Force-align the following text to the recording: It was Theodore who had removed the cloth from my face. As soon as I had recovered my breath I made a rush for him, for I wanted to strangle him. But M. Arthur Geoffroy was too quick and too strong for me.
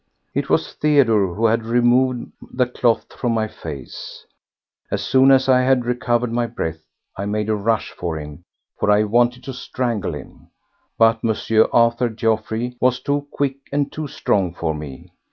It 0.33 0.49
was 0.49 0.73
Theodore 0.73 1.35
who 1.35 1.45
had 1.45 1.61
removed 1.63 2.31
the 2.51 2.65
cloth 2.65 3.13
from 3.13 3.33
my 3.35 3.47
face. 3.47 4.25
As 4.89 5.03
soon 5.03 5.29
as 5.29 5.47
I 5.47 5.61
had 5.61 5.85
recovered 5.85 6.33
my 6.33 6.47
breath 6.47 6.81
I 7.15 7.27
made 7.27 7.49
a 7.49 7.55
rush 7.55 7.91
for 7.91 8.17
him, 8.17 8.43
for 8.79 8.89
I 8.89 9.03
wanted 9.03 9.43
to 9.43 9.53
strangle 9.53 10.15
him. 10.15 10.49
But 10.97 11.19
M. 11.23 11.35
Arthur 11.71 12.09
Geoffroy 12.09 12.71
was 12.79 12.99
too 12.99 13.27
quick 13.29 13.57
and 13.71 13.91
too 13.91 14.07
strong 14.07 14.55
for 14.55 14.73
me. 14.73 15.13